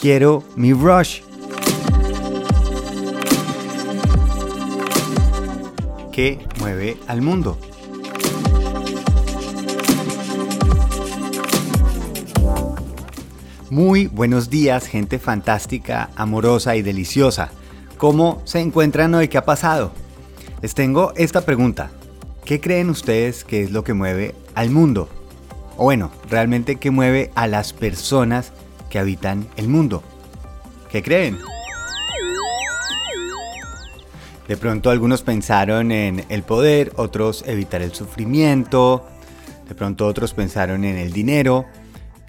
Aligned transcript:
quiero 0.00 0.44
mi 0.54 0.72
rush. 0.72 1.22
¿Qué 6.12 6.38
mueve 6.60 6.96
al 7.06 7.22
mundo? 7.22 7.58
Muy 13.70 14.06
buenos 14.06 14.50
días, 14.50 14.86
gente 14.86 15.18
fantástica, 15.18 16.10
amorosa 16.16 16.74
y 16.76 16.82
deliciosa. 16.82 17.50
¿Cómo 17.98 18.40
se 18.44 18.60
encuentran 18.60 19.14
hoy? 19.14 19.28
¿Qué 19.28 19.38
ha 19.38 19.44
pasado? 19.44 19.92
Les 20.62 20.74
tengo 20.74 21.12
esta 21.16 21.42
pregunta. 21.42 21.90
¿Qué 22.44 22.60
creen 22.60 22.88
ustedes 22.88 23.44
que 23.44 23.62
es 23.62 23.70
lo 23.70 23.84
que 23.84 23.94
mueve 23.94 24.34
al 24.54 24.70
mundo? 24.70 25.08
O 25.76 25.84
bueno, 25.84 26.10
realmente 26.30 26.76
qué 26.76 26.90
mueve 26.90 27.30
a 27.34 27.46
las 27.46 27.72
personas 27.72 28.52
que 28.90 28.98
habitan 28.98 29.46
el 29.56 29.68
mundo. 29.68 30.02
¿Qué 30.90 31.02
creen? 31.02 31.38
De 34.48 34.56
pronto 34.56 34.88
algunos 34.88 35.22
pensaron 35.22 35.92
en 35.92 36.24
el 36.30 36.42
poder, 36.42 36.92
otros 36.96 37.44
evitar 37.46 37.82
el 37.82 37.92
sufrimiento, 37.92 39.06
de 39.68 39.74
pronto 39.74 40.06
otros 40.06 40.32
pensaron 40.32 40.84
en 40.84 40.96
el 40.96 41.12
dinero 41.12 41.66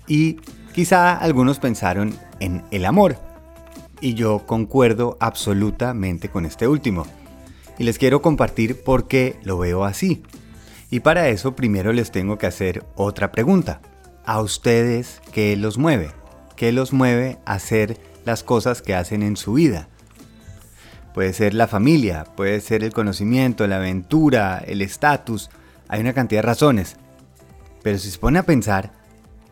y 0.05 0.38
quizá 0.73 1.16
algunos 1.16 1.59
pensaron 1.59 2.13
en 2.41 2.66
el 2.71 2.85
amor. 2.85 3.18
Y 4.02 4.16
yo 4.16 4.46
concuerdo 4.46 5.18
absolutamente 5.21 6.30
con 6.30 6.46
este 6.46 6.68
último. 6.68 7.05
Y 7.77 7.85
les 7.85 7.98
quiero 7.98 8.21
compartir 8.21 8.84
por 8.84 9.07
qué 9.07 9.40
lo 9.44 9.57
veo 9.57 9.85
así. 9.85 10.21
Y 10.91 10.99
para 10.99 11.30
eso 11.30 11.55
primero 11.55 11.94
les 11.94 12.12
tengo 12.12 12.38
que 12.38 12.48
hacer 12.48 12.84
otra 12.96 13.32
pregunta. 13.32 13.82
¿A 14.26 14.41
ustedes 14.41 15.21
qué 15.32 15.55
los 15.55 15.77
mueve? 15.77 16.19
¿Qué 16.59 16.73
los 16.73 16.91
mueve 16.91 17.38
a 17.45 17.54
hacer 17.54 17.98
las 18.26 18.43
cosas 18.43 18.82
que 18.82 18.93
hacen 18.93 19.24
en 19.24 19.38
su 19.38 19.54
vida? 19.54 19.88
Puede 21.13 21.32
ser 21.32 21.54
la 21.54 21.68
familia, 21.68 22.26
puede 22.35 22.60
ser 22.60 22.84
el 22.84 22.91
conocimiento, 22.91 23.65
la 23.65 23.77
aventura, 23.77 24.62
el 24.68 24.82
estatus. 24.82 25.49
Hay 25.87 26.02
una 26.02 26.12
cantidad 26.12 26.40
de 26.40 26.48
razones. 26.48 26.98
Pero 27.82 27.98
si 27.98 28.12
se 28.12 28.20
pone 28.20 28.40
a 28.40 28.43
pensar, 28.43 28.91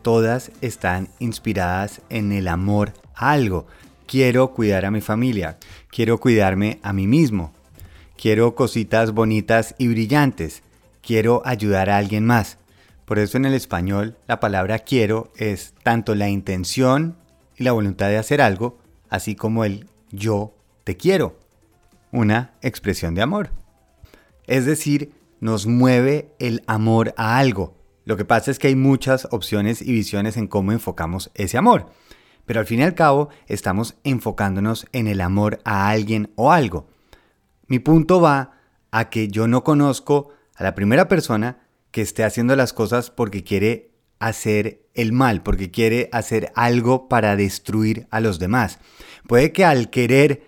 todas 0.02 0.50
están 0.60 1.08
inspiradas 1.18 2.02
en 2.10 2.30
el 2.30 2.46
amor 2.46 2.92
a 3.14 3.30
algo. 3.30 3.66
Quiero 4.06 4.52
cuidar 4.52 4.84
a 4.84 4.90
mi 4.90 5.00
familia, 5.00 5.56
quiero 5.90 6.20
cuidarme 6.20 6.78
a 6.82 6.92
mí 6.92 7.06
mismo, 7.06 7.54
quiero 8.20 8.54
cositas 8.54 9.12
bonitas 9.12 9.74
y 9.78 9.88
brillantes, 9.88 10.62
quiero 11.00 11.40
ayudar 11.46 11.88
a 11.88 11.96
alguien 11.96 12.26
más. 12.26 12.58
Por 13.08 13.18
eso 13.18 13.38
en 13.38 13.46
el 13.46 13.54
español 13.54 14.18
la 14.26 14.38
palabra 14.38 14.80
quiero 14.80 15.32
es 15.34 15.72
tanto 15.82 16.14
la 16.14 16.28
intención 16.28 17.16
y 17.56 17.64
la 17.64 17.72
voluntad 17.72 18.08
de 18.08 18.18
hacer 18.18 18.42
algo, 18.42 18.76
así 19.08 19.34
como 19.34 19.64
el 19.64 19.88
yo 20.10 20.54
te 20.84 20.98
quiero, 20.98 21.38
una 22.12 22.52
expresión 22.60 23.14
de 23.14 23.22
amor. 23.22 23.50
Es 24.46 24.66
decir, 24.66 25.14
nos 25.40 25.66
mueve 25.66 26.34
el 26.38 26.62
amor 26.66 27.14
a 27.16 27.38
algo. 27.38 27.78
Lo 28.04 28.18
que 28.18 28.26
pasa 28.26 28.50
es 28.50 28.58
que 28.58 28.68
hay 28.68 28.76
muchas 28.76 29.26
opciones 29.30 29.80
y 29.80 29.90
visiones 29.90 30.36
en 30.36 30.46
cómo 30.46 30.72
enfocamos 30.72 31.30
ese 31.32 31.56
amor. 31.56 31.86
Pero 32.44 32.60
al 32.60 32.66
fin 32.66 32.80
y 32.80 32.82
al 32.82 32.94
cabo 32.94 33.30
estamos 33.46 33.96
enfocándonos 34.04 34.86
en 34.92 35.06
el 35.06 35.22
amor 35.22 35.60
a 35.64 35.88
alguien 35.88 36.30
o 36.36 36.52
algo. 36.52 36.88
Mi 37.68 37.78
punto 37.78 38.20
va 38.20 38.58
a 38.90 39.08
que 39.08 39.28
yo 39.28 39.48
no 39.48 39.64
conozco 39.64 40.28
a 40.56 40.62
la 40.62 40.74
primera 40.74 41.08
persona 41.08 41.67
que 41.90 42.02
esté 42.02 42.24
haciendo 42.24 42.56
las 42.56 42.72
cosas 42.72 43.10
porque 43.10 43.44
quiere 43.44 43.90
hacer 44.18 44.86
el 44.94 45.12
mal, 45.12 45.42
porque 45.42 45.70
quiere 45.70 46.08
hacer 46.12 46.52
algo 46.54 47.08
para 47.08 47.36
destruir 47.36 48.06
a 48.10 48.20
los 48.20 48.38
demás. 48.38 48.78
Puede 49.26 49.52
que 49.52 49.64
al 49.64 49.90
querer, 49.90 50.42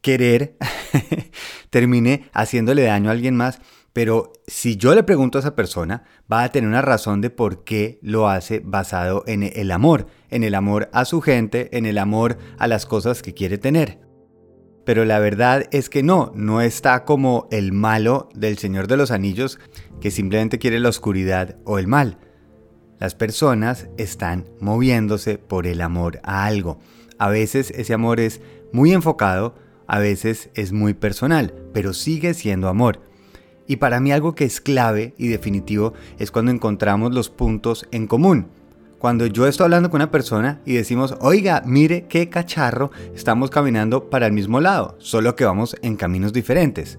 querer, 0.00 0.56
termine 1.70 2.30
haciéndole 2.32 2.82
daño 2.82 3.10
a 3.10 3.12
alguien 3.12 3.36
más, 3.36 3.60
pero 3.92 4.32
si 4.46 4.76
yo 4.76 4.94
le 4.94 5.02
pregunto 5.02 5.38
a 5.38 5.40
esa 5.40 5.56
persona, 5.56 6.04
va 6.30 6.44
a 6.44 6.52
tener 6.52 6.68
una 6.68 6.82
razón 6.82 7.20
de 7.20 7.30
por 7.30 7.64
qué 7.64 7.98
lo 8.02 8.28
hace 8.28 8.60
basado 8.64 9.24
en 9.26 9.42
el 9.42 9.70
amor, 9.70 10.06
en 10.30 10.44
el 10.44 10.54
amor 10.54 10.88
a 10.92 11.04
su 11.04 11.20
gente, 11.20 11.76
en 11.76 11.84
el 11.84 11.98
amor 11.98 12.38
a 12.58 12.66
las 12.68 12.86
cosas 12.86 13.22
que 13.22 13.34
quiere 13.34 13.58
tener. 13.58 14.07
Pero 14.88 15.04
la 15.04 15.18
verdad 15.18 15.66
es 15.70 15.90
que 15.90 16.02
no, 16.02 16.32
no 16.34 16.62
está 16.62 17.04
como 17.04 17.46
el 17.50 17.72
malo 17.72 18.30
del 18.34 18.56
Señor 18.56 18.86
de 18.86 18.96
los 18.96 19.10
Anillos 19.10 19.58
que 20.00 20.10
simplemente 20.10 20.58
quiere 20.58 20.80
la 20.80 20.88
oscuridad 20.88 21.56
o 21.64 21.78
el 21.78 21.86
mal. 21.86 22.16
Las 22.98 23.14
personas 23.14 23.90
están 23.98 24.46
moviéndose 24.60 25.36
por 25.36 25.66
el 25.66 25.82
amor 25.82 26.20
a 26.22 26.46
algo. 26.46 26.78
A 27.18 27.28
veces 27.28 27.70
ese 27.72 27.92
amor 27.92 28.18
es 28.18 28.40
muy 28.72 28.94
enfocado, 28.94 29.56
a 29.86 29.98
veces 29.98 30.48
es 30.54 30.72
muy 30.72 30.94
personal, 30.94 31.52
pero 31.74 31.92
sigue 31.92 32.32
siendo 32.32 32.68
amor. 32.68 33.02
Y 33.66 33.76
para 33.76 34.00
mí 34.00 34.10
algo 34.10 34.34
que 34.34 34.46
es 34.46 34.58
clave 34.62 35.12
y 35.18 35.28
definitivo 35.28 35.92
es 36.18 36.30
cuando 36.30 36.50
encontramos 36.50 37.12
los 37.12 37.28
puntos 37.28 37.86
en 37.90 38.06
común. 38.06 38.48
Cuando 38.98 39.26
yo 39.26 39.46
estoy 39.46 39.64
hablando 39.64 39.90
con 39.90 40.00
una 40.00 40.10
persona 40.10 40.60
y 40.66 40.74
decimos, 40.74 41.14
oiga, 41.20 41.62
mire 41.64 42.06
qué 42.08 42.28
cacharro, 42.28 42.90
estamos 43.14 43.48
caminando 43.48 44.10
para 44.10 44.26
el 44.26 44.32
mismo 44.32 44.60
lado, 44.60 44.96
solo 44.98 45.36
que 45.36 45.44
vamos 45.44 45.76
en 45.82 45.94
caminos 45.94 46.32
diferentes. 46.32 46.98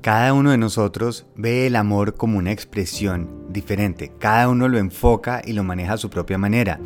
Cada 0.00 0.32
uno 0.32 0.52
de 0.52 0.56
nosotros 0.56 1.26
ve 1.36 1.66
el 1.66 1.76
amor 1.76 2.14
como 2.14 2.38
una 2.38 2.52
expresión 2.52 3.28
diferente, 3.50 4.10
cada 4.18 4.48
uno 4.48 4.68
lo 4.68 4.78
enfoca 4.78 5.42
y 5.44 5.52
lo 5.52 5.64
maneja 5.64 5.92
a 5.94 5.98
su 5.98 6.08
propia 6.08 6.38
manera. 6.38 6.80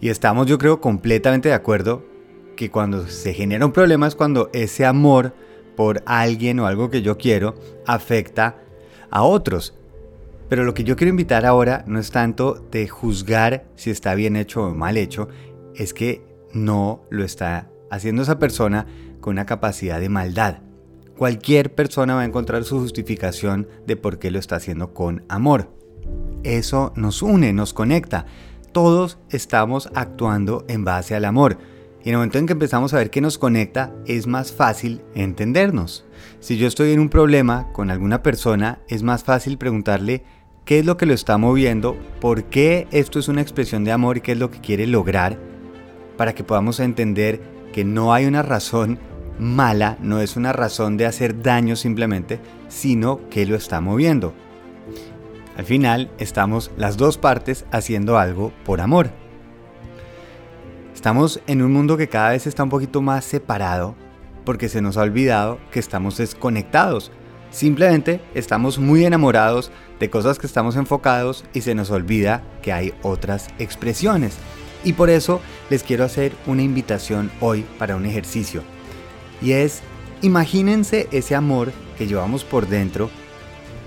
Y 0.00 0.08
estamos 0.08 0.46
yo 0.46 0.56
creo 0.56 0.80
completamente 0.80 1.50
de 1.50 1.54
acuerdo 1.54 2.06
que 2.56 2.70
cuando 2.70 3.06
se 3.06 3.34
genera 3.34 3.66
un 3.66 3.72
problema 3.72 4.06
es 4.06 4.14
cuando 4.14 4.48
ese 4.54 4.86
amor 4.86 5.34
por 5.76 6.02
alguien 6.06 6.58
o 6.60 6.66
algo 6.66 6.88
que 6.88 7.02
yo 7.02 7.18
quiero 7.18 7.54
afecta 7.86 8.56
a 9.10 9.24
otros. 9.24 9.74
Pero 10.48 10.64
lo 10.64 10.74
que 10.74 10.84
yo 10.84 10.96
quiero 10.96 11.10
invitar 11.10 11.44
ahora 11.44 11.84
no 11.86 11.98
es 11.98 12.10
tanto 12.10 12.66
de 12.70 12.88
juzgar 12.88 13.66
si 13.76 13.90
está 13.90 14.14
bien 14.14 14.36
hecho 14.36 14.64
o 14.64 14.74
mal 14.74 14.96
hecho, 14.96 15.28
es 15.74 15.92
que 15.92 16.24
no 16.52 17.02
lo 17.10 17.24
está 17.24 17.70
haciendo 17.90 18.22
esa 18.22 18.38
persona 18.38 18.86
con 19.20 19.32
una 19.32 19.46
capacidad 19.46 20.00
de 20.00 20.08
maldad. 20.08 20.58
Cualquier 21.16 21.74
persona 21.74 22.14
va 22.14 22.22
a 22.22 22.26
encontrar 22.26 22.64
su 22.64 22.78
justificación 22.78 23.68
de 23.86 23.96
por 23.96 24.18
qué 24.18 24.30
lo 24.30 24.38
está 24.38 24.56
haciendo 24.56 24.94
con 24.94 25.24
amor. 25.28 25.70
Eso 26.44 26.92
nos 26.96 27.22
une, 27.22 27.52
nos 27.52 27.74
conecta. 27.74 28.26
Todos 28.72 29.18
estamos 29.30 29.90
actuando 29.94 30.64
en 30.68 30.84
base 30.84 31.14
al 31.14 31.24
amor. 31.24 31.58
Y 32.04 32.10
en 32.10 32.14
el 32.14 32.18
momento 32.18 32.38
en 32.38 32.46
que 32.46 32.52
empezamos 32.52 32.94
a 32.94 32.98
ver 32.98 33.10
qué 33.10 33.20
nos 33.20 33.36
conecta, 33.36 33.92
es 34.06 34.28
más 34.28 34.52
fácil 34.52 35.02
entendernos. 35.14 36.06
Si 36.38 36.56
yo 36.56 36.68
estoy 36.68 36.92
en 36.92 37.00
un 37.00 37.08
problema 37.08 37.72
con 37.72 37.90
alguna 37.90 38.22
persona, 38.22 38.78
es 38.88 39.02
más 39.02 39.24
fácil 39.24 39.58
preguntarle 39.58 40.22
qué 40.68 40.80
es 40.80 40.84
lo 40.84 40.98
que 40.98 41.06
lo 41.06 41.14
está 41.14 41.38
moviendo, 41.38 41.96
por 42.20 42.44
qué 42.44 42.88
esto 42.90 43.18
es 43.18 43.28
una 43.28 43.40
expresión 43.40 43.84
de 43.84 43.92
amor 43.92 44.18
y 44.18 44.20
qué 44.20 44.32
es 44.32 44.38
lo 44.38 44.50
que 44.50 44.60
quiere 44.60 44.86
lograr, 44.86 45.38
para 46.18 46.34
que 46.34 46.44
podamos 46.44 46.78
entender 46.78 47.40
que 47.72 47.86
no 47.86 48.12
hay 48.12 48.26
una 48.26 48.42
razón 48.42 48.98
mala, 49.38 49.96
no 50.02 50.20
es 50.20 50.36
una 50.36 50.52
razón 50.52 50.98
de 50.98 51.06
hacer 51.06 51.40
daño 51.40 51.74
simplemente, 51.74 52.38
sino 52.68 53.30
que 53.30 53.46
lo 53.46 53.56
está 53.56 53.80
moviendo. 53.80 54.34
Al 55.56 55.64
final 55.64 56.10
estamos 56.18 56.70
las 56.76 56.98
dos 56.98 57.16
partes 57.16 57.64
haciendo 57.70 58.18
algo 58.18 58.52
por 58.66 58.82
amor. 58.82 59.08
Estamos 60.94 61.40
en 61.46 61.62
un 61.62 61.72
mundo 61.72 61.96
que 61.96 62.10
cada 62.10 62.32
vez 62.32 62.46
está 62.46 62.62
un 62.62 62.68
poquito 62.68 63.00
más 63.00 63.24
separado 63.24 63.94
porque 64.44 64.68
se 64.68 64.82
nos 64.82 64.98
ha 64.98 65.02
olvidado 65.02 65.60
que 65.72 65.80
estamos 65.80 66.18
desconectados. 66.18 67.10
Simplemente 67.50 68.20
estamos 68.34 68.78
muy 68.78 69.04
enamorados 69.04 69.70
de 69.98 70.10
cosas 70.10 70.38
que 70.38 70.46
estamos 70.46 70.76
enfocados 70.76 71.44
y 71.54 71.62
se 71.62 71.74
nos 71.74 71.90
olvida 71.90 72.42
que 72.62 72.72
hay 72.72 72.94
otras 73.02 73.48
expresiones. 73.58 74.36
Y 74.84 74.92
por 74.92 75.10
eso 75.10 75.40
les 75.70 75.82
quiero 75.82 76.04
hacer 76.04 76.32
una 76.46 76.62
invitación 76.62 77.30
hoy 77.40 77.64
para 77.78 77.96
un 77.96 78.06
ejercicio. 78.06 78.62
Y 79.40 79.52
es, 79.52 79.80
imagínense 80.22 81.08
ese 81.10 81.34
amor 81.34 81.72
que 81.96 82.06
llevamos 82.06 82.44
por 82.44 82.68
dentro 82.68 83.10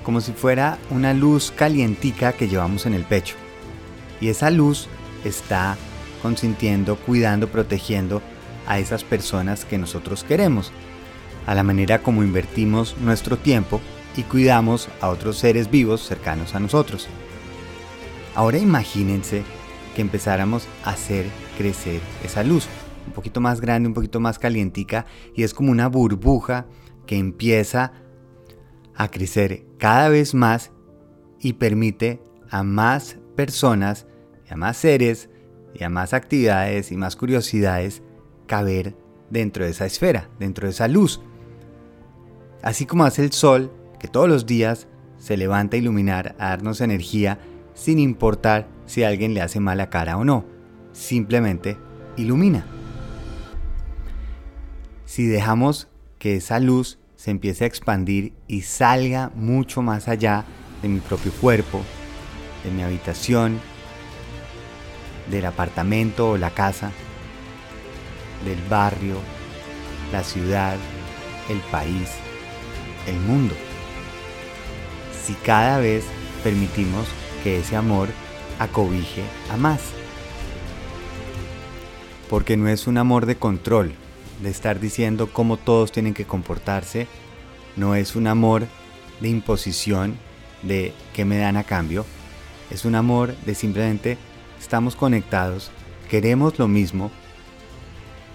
como 0.04 0.22
si 0.22 0.32
fuera 0.32 0.78
una 0.90 1.14
luz 1.14 1.54
calientica 1.56 2.34
que 2.34 2.48
llevamos 2.48 2.86
en 2.86 2.94
el 2.94 3.04
pecho. 3.04 3.36
Y 4.20 4.30
esa 4.30 4.50
luz 4.50 4.88
está 5.24 5.78
consintiendo, 6.22 6.96
cuidando, 6.96 7.48
protegiendo 7.48 8.22
a 8.68 8.80
esas 8.80 9.04
personas 9.04 9.66
que 9.66 9.78
nosotros 9.78 10.24
queremos, 10.24 10.72
a 11.46 11.56
la 11.56 11.64
manera 11.64 12.02
como 12.02 12.24
invertimos 12.24 12.96
nuestro 13.00 13.38
tiempo 13.38 13.82
y 14.16 14.24
cuidamos 14.24 14.90
a 15.00 15.10
otros 15.10 15.38
seres 15.38 15.70
vivos 15.70 16.02
cercanos 16.02 16.56
a 16.56 16.60
nosotros. 16.60 17.08
Ahora 18.36 18.58
imagínense 18.58 19.44
que 19.96 20.02
empezáramos 20.02 20.68
a 20.84 20.92
hacer 20.92 21.26
crecer 21.58 22.00
esa 22.24 22.44
luz, 22.44 22.68
un 23.08 23.14
poquito 23.14 23.42
más 23.42 23.62
grande, 23.62 23.88
un 23.88 23.94
poquito 23.94 24.20
más 24.20 24.40
calientica, 24.40 25.06
y 25.36 25.44
es 25.44 25.54
como 25.54 25.72
una 25.72 25.88
burbuja 25.88 26.66
que 27.06 27.18
empieza 27.18 27.94
a 28.96 29.10
crecer 29.10 29.66
cada 29.78 30.10
vez 30.10 30.34
más 30.34 30.72
y 31.40 31.54
permite 31.54 32.22
a 32.50 32.64
más 32.64 33.18
personas 33.36 34.06
a 34.52 34.58
más 34.58 34.78
seres 34.78 35.30
y 35.74 35.84
a 35.84 35.90
más 35.90 36.14
actividades 36.14 36.92
y 36.92 36.98
más 36.98 37.16
curiosidades 37.16 38.04
caber 38.48 38.96
dentro 39.30 39.64
de 39.64 39.72
esa 39.72 39.86
esfera, 39.86 40.30
dentro 40.40 40.68
de 40.68 40.72
esa 40.72 40.90
luz. 40.90 41.22
Así 42.64 42.86
como 42.86 43.06
hace 43.06 43.24
el 43.24 43.32
sol, 43.32 43.72
que 44.00 44.08
todos 44.08 44.30
los 44.30 44.46
días 44.46 44.88
se 45.18 45.38
levanta 45.38 45.76
a 45.76 45.80
iluminar, 45.80 46.36
a 46.40 46.50
darnos 46.50 46.82
energía, 46.82 47.40
sin 47.74 48.00
importar 48.00 48.68
si 48.86 49.04
alguien 49.04 49.34
le 49.34 49.42
hace 49.42 49.60
mala 49.60 49.90
cara 49.90 50.18
o 50.18 50.24
no. 50.24 50.46
Simplemente 50.92 51.78
ilumina. 52.18 52.66
Si 55.06 55.26
dejamos 55.26 55.88
que 56.20 56.36
esa 56.36 56.60
luz 56.60 57.00
se 57.16 57.32
empiece 57.32 57.64
a 57.64 57.68
expandir 57.68 58.34
y 58.48 58.62
salga 58.62 59.32
mucho 59.36 59.82
más 59.82 60.08
allá 60.08 60.46
de 60.82 60.90
mi 60.90 61.00
propio 61.00 61.32
cuerpo, 61.34 61.82
de 62.64 62.72
mi 62.72 62.84
habitación, 62.84 63.60
del 65.30 65.46
apartamento 65.46 66.32
o 66.32 66.38
la 66.38 66.52
casa, 66.52 66.92
del 68.46 68.60
barrio, 68.70 69.18
la 70.12 70.24
ciudad, 70.24 70.76
el 71.50 71.60
país, 71.72 72.10
el 73.08 73.16
mundo. 73.20 73.56
Si 75.24 75.34
cada 75.34 75.80
vez 75.80 76.06
permitimos 76.44 77.08
que 77.44 77.60
ese 77.60 77.76
amor 77.76 78.10
acobije 78.60 79.24
a 79.52 79.58
más. 79.58 79.82
Porque 82.30 82.58
no 82.58 82.68
es 82.68 82.88
un 82.88 82.98
amor 82.98 83.26
de 83.26 83.36
control, 83.36 83.94
de 84.42 84.50
estar 84.50 84.80
diciendo 84.80 85.30
cómo 85.32 85.58
todos 85.58 85.92
tienen 85.92 86.14
que 86.14 86.26
comportarse, 86.26 87.08
no 87.76 87.96
es 87.96 88.16
un 88.16 88.28
amor 88.28 88.68
de 89.20 89.30
imposición, 89.30 90.18
de 90.62 90.94
qué 91.14 91.26
me 91.26 91.38
dan 91.38 91.58
a 91.58 91.64
cambio, 91.64 92.06
es 92.70 92.86
un 92.86 92.96
amor 92.96 93.36
de 93.46 93.56
simplemente 93.56 94.18
estamos 94.60 94.96
conectados, 94.96 95.72
queremos 96.10 96.60
lo 96.60 96.68
mismo 96.68 97.12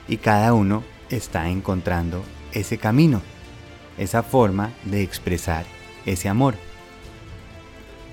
y 0.09 0.19
cada 0.19 0.53
uno 0.53 0.83
está 1.09 1.49
encontrando 1.49 2.23
ese 2.53 2.79
camino, 2.79 3.23
esa 3.99 4.23
forma 4.23 4.73
de 4.85 5.03
expresar 5.03 5.65
ese 6.05 6.29
amor. 6.29 6.55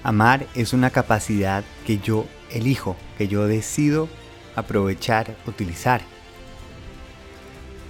Amar 0.04 0.48
es 0.56 0.74
una 0.74 0.90
capacidad 0.90 1.64
que 1.86 2.00
yo 2.00 2.26
elijo, 2.52 2.96
que 3.18 3.28
yo 3.28 3.48
decido 3.48 4.10
aprovechar, 4.56 5.36
utilizar. 5.48 6.02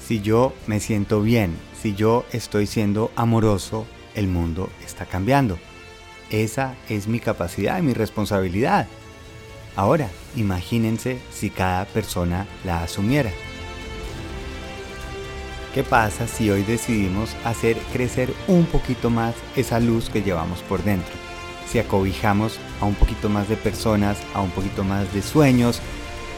Si 0.05 0.21
yo 0.21 0.53
me 0.67 0.79
siento 0.79 1.21
bien, 1.21 1.57
si 1.81 1.95
yo 1.95 2.25
estoy 2.31 2.67
siendo 2.67 3.11
amoroso, 3.15 3.85
el 4.15 4.27
mundo 4.27 4.69
está 4.85 5.05
cambiando. 5.05 5.57
Esa 6.29 6.75
es 6.89 7.07
mi 7.07 7.19
capacidad 7.19 7.79
y 7.79 7.81
mi 7.81 7.93
responsabilidad. 7.93 8.87
Ahora, 9.75 10.09
imagínense 10.35 11.19
si 11.31 11.49
cada 11.49 11.85
persona 11.85 12.45
la 12.63 12.83
asumiera. 12.83 13.31
¿Qué 15.73 15.83
pasa 15.83 16.27
si 16.27 16.51
hoy 16.51 16.61
decidimos 16.61 17.35
hacer 17.43 17.75
crecer 17.91 18.31
un 18.47 18.65
poquito 18.65 19.09
más 19.09 19.33
esa 19.55 19.79
luz 19.79 20.07
que 20.07 20.21
llevamos 20.21 20.59
por 20.61 20.83
dentro? 20.83 21.11
Si 21.67 21.79
acobijamos 21.79 22.59
a 22.79 22.85
un 22.85 22.93
poquito 22.93 23.27
más 23.27 23.49
de 23.49 23.57
personas, 23.57 24.19
a 24.35 24.41
un 24.41 24.51
poquito 24.51 24.83
más 24.83 25.11
de 25.15 25.23
sueños, 25.23 25.81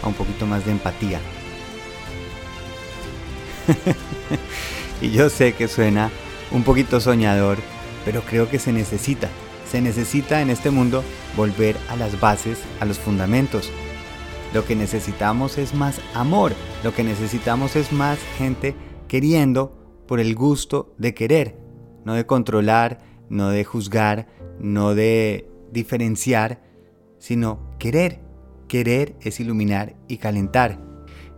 a 0.04 0.08
un 0.08 0.14
poquito 0.14 0.46
más 0.46 0.66
de 0.66 0.72
empatía. 0.72 1.20
y 5.02 5.12
yo 5.12 5.30
sé 5.30 5.52
que 5.52 5.68
suena 5.68 6.12
un 6.52 6.64
poquito 6.64 7.02
soñador, 7.02 7.58
pero 8.06 8.22
creo 8.22 8.50
que 8.50 8.58
se 8.58 8.72
necesita. 8.72 9.28
Se 9.70 9.82
necesita 9.82 10.42
en 10.42 10.50
este 10.50 10.72
mundo 10.72 11.04
volver 11.36 11.76
a 11.90 11.98
las 11.98 12.22
bases, 12.22 12.60
a 12.80 12.86
los 12.86 13.00
fundamentos. 13.00 13.70
Lo 14.54 14.64
que 14.64 14.78
necesitamos 14.78 15.58
es 15.58 15.74
más 15.74 16.00
amor, 16.14 16.54
lo 16.86 16.94
que 16.94 17.04
necesitamos 17.04 17.76
es 17.76 17.92
más 17.92 18.18
gente 18.38 18.76
queriendo 19.08 20.04
por 20.08 20.20
el 20.20 20.36
gusto 20.36 20.94
de 20.98 21.14
querer, 21.14 21.58
no 22.04 22.14
de 22.14 22.26
controlar, 22.26 23.00
no 23.30 23.50
de 23.50 23.64
juzgar, 23.64 24.28
no 24.60 24.96
de 24.96 25.50
diferenciar, 25.72 26.62
sino 27.18 27.60
querer. 27.80 28.22
Querer 28.68 29.16
es 29.22 29.40
iluminar 29.40 29.96
y 30.08 30.18
calentar. 30.18 30.80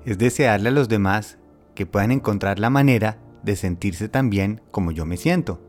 Es 0.05 0.17
desearle 0.17 0.69
a 0.69 0.71
los 0.71 0.87
demás 0.87 1.37
que 1.75 1.85
puedan 1.85 2.11
encontrar 2.11 2.59
la 2.59 2.69
manera 2.69 3.19
de 3.43 3.55
sentirse 3.55 4.09
tan 4.09 4.29
bien 4.29 4.61
como 4.71 4.91
yo 4.91 5.05
me 5.05 5.17
siento. 5.17 5.61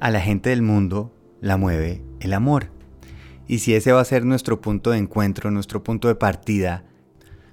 A 0.00 0.10
la 0.10 0.20
gente 0.20 0.50
del 0.50 0.62
mundo 0.62 1.14
la 1.40 1.56
mueve 1.56 2.02
el 2.20 2.32
amor. 2.32 2.70
Y 3.46 3.58
si 3.58 3.74
ese 3.74 3.92
va 3.92 4.00
a 4.00 4.04
ser 4.04 4.24
nuestro 4.24 4.60
punto 4.60 4.90
de 4.90 4.98
encuentro, 4.98 5.50
nuestro 5.50 5.82
punto 5.82 6.08
de 6.08 6.14
partida, 6.14 6.84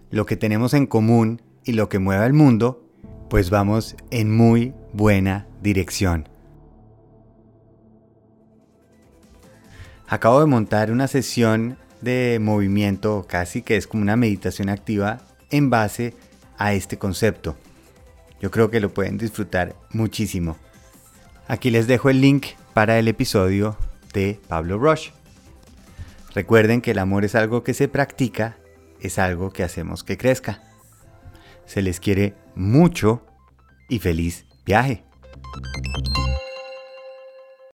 lo 0.10 0.26
que 0.26 0.38
tenemos 0.38 0.74
en 0.74 0.88
común 0.88 1.42
y 1.64 1.74
lo 1.74 1.90
que 1.90 2.00
mueve 2.00 2.24
al 2.24 2.34
mundo, 2.34 2.86
pues 3.32 3.50
vamos 3.50 3.96
en 4.10 4.30
muy 4.30 4.74
buena 4.92 5.48
dirección. 5.62 6.28
Acabo 10.06 10.42
de 10.42 10.48
montar 10.48 10.92
una 10.92 11.08
sesión 11.08 11.78
de 12.02 12.40
movimiento, 12.42 13.26
casi 13.30 13.62
que 13.62 13.78
es 13.78 13.88
como 13.88 14.04
una 14.04 14.18
meditación 14.18 14.68
activa, 14.68 15.20
en 15.50 15.70
base 15.70 16.14
a 16.58 16.74
este 16.74 16.98
concepto. 16.98 17.56
Yo 18.42 18.52
creo 18.52 18.70
que 18.70 18.82
lo 18.82 18.94
pueden 18.94 19.18
disfrutar 19.18 19.78
muchísimo. 19.92 20.58
Aquí 21.48 21.72
les 21.72 21.88
dejo 21.88 22.10
el 22.10 22.20
link 22.20 22.48
para 22.74 23.00
el 23.00 23.08
episodio 23.08 23.78
de 24.14 24.42
Pablo 24.50 24.78
Rush. 24.78 25.12
Recuerden 26.36 26.82
que 26.82 26.92
el 26.92 27.00
amor 27.00 27.24
es 27.24 27.36
algo 27.36 27.64
que 27.64 27.74
se 27.74 27.88
practica, 27.88 28.58
es 29.00 29.18
algo 29.18 29.52
que 29.52 29.64
hacemos 29.64 30.04
que 30.04 30.18
crezca 30.18 30.71
se 31.72 31.82
les 31.82 32.02
quiere 32.02 32.34
mucho 32.54 33.26
y 33.88 34.00
feliz 34.00 34.46
viaje. 34.66 35.06